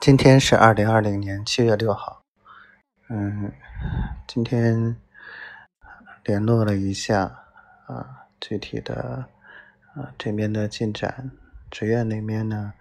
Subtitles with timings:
[0.00, 2.22] 今天是二零二零年七月六号，
[3.10, 3.52] 嗯，
[4.26, 4.96] 今天
[6.24, 7.24] 联络了一下
[7.86, 9.26] 啊，具体的
[9.94, 11.30] 啊这边的进展，
[11.70, 12.72] 职院那边呢，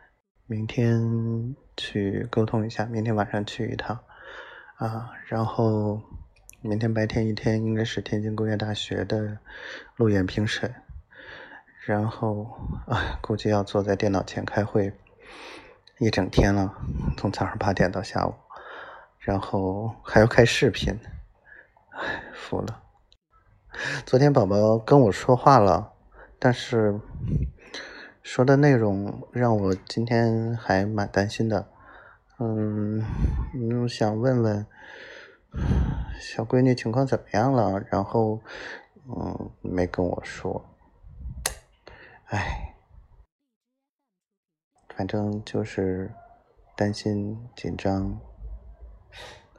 [0.46, 3.99] 明天去沟通一下，明天晚上去一趟
[4.77, 6.01] 啊，然后
[6.61, 9.39] 明天白天一天应该是天津工业大学的
[9.97, 10.73] 路演评审，
[11.86, 12.57] 然后
[12.88, 14.93] 啊，估计要坐在电脑前开会。
[16.02, 16.73] 一整天了，
[17.18, 18.33] 从早上八点到下午，
[19.19, 20.97] 然后还要开视频，
[21.91, 22.83] 唉，服了。
[24.05, 25.91] 昨天宝宝跟我说话了，
[26.39, 27.01] 但是
[28.24, 31.68] 说的内容让我今天还蛮担心的。
[32.39, 33.03] 嗯，
[33.83, 34.66] 我想问问
[36.17, 38.39] 小闺女情况怎么样了，然后
[39.05, 40.66] 嗯，没跟我说，
[42.27, 42.69] 唉。
[45.00, 46.12] 反正就是
[46.76, 48.20] 担心紧张，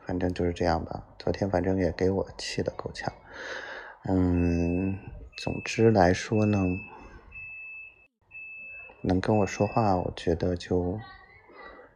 [0.05, 1.02] 反正就是这样吧。
[1.19, 3.10] 昨天反正也给我气得够呛。
[4.05, 4.99] 嗯，
[5.38, 6.59] 总之来说呢，
[9.01, 11.01] 能跟我说话，我觉得就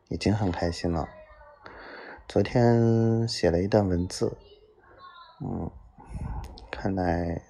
[0.08, 1.06] 已经很开心了。
[2.26, 4.38] 昨天写了一段文字，
[5.42, 5.70] 嗯，
[6.70, 7.42] 看来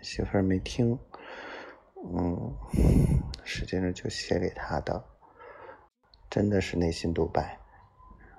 [0.00, 0.98] 媳妇儿没听，
[2.16, 2.54] 嗯，
[3.44, 5.11] 实际上就写给他的。
[6.32, 7.60] 真的是内心独白，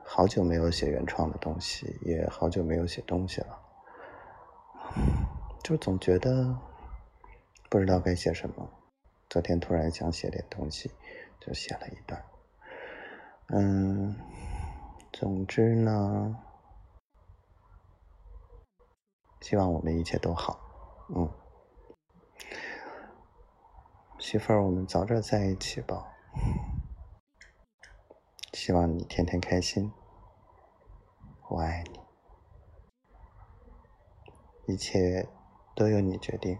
[0.04, 3.60] 好久没有写原创的东西，也好久没有写东西了，
[5.62, 6.58] 就总觉得
[7.70, 8.68] 不知道该写什么。
[9.30, 10.90] 昨天突然想写点东西，
[11.40, 12.20] 就写了一段。
[13.50, 14.16] 嗯，
[15.12, 16.36] 总之呢，
[19.42, 20.60] 希望我们一切都好。
[21.16, 21.30] 嗯，
[24.18, 26.10] 媳妇儿，我们早点在一起吧。
[28.66, 29.92] 希望你天天开心，
[31.50, 31.84] 我爱
[34.66, 35.28] 你，一切
[35.76, 36.58] 都由你决定。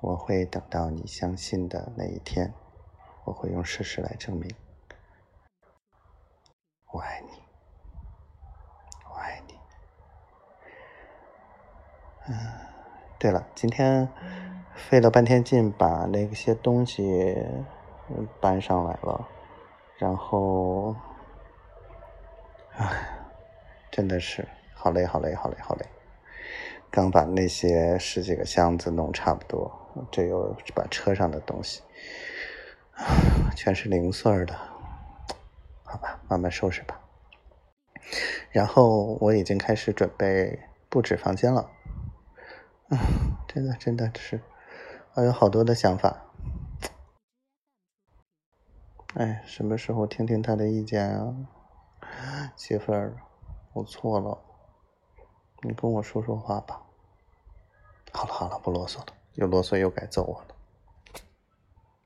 [0.00, 2.54] 我会等到你相信的那一天，
[3.26, 4.50] 我会用事实来证明。
[6.94, 7.32] 我爱你，
[9.10, 9.60] 我爱你。
[12.28, 12.34] 嗯，
[13.18, 14.10] 对了，今天
[14.74, 17.44] 费了半天劲把那些东西。
[18.40, 19.28] 搬上来了，
[19.98, 20.94] 然后，
[22.76, 23.18] 唉，
[23.90, 25.86] 真的是好累，好累，好累，好累。
[26.90, 29.70] 刚把那些十几个箱子弄差不多，
[30.10, 31.82] 这又把车上的东西，
[33.56, 34.54] 全是零碎的，
[35.82, 37.00] 好吧，慢慢收拾吧。
[38.50, 41.68] 然后我已经开始准备布置房间了，
[42.90, 42.98] 嗯，
[43.48, 44.40] 真的，真的是，
[45.14, 46.25] 我有好多的想法。
[49.18, 53.16] 哎，什么时候听听他的意见啊，媳妇儿，
[53.72, 54.38] 我错了，
[55.62, 56.82] 你跟我说说话吧。
[58.12, 60.55] 好了好了，不啰嗦了，又啰嗦又该揍我了。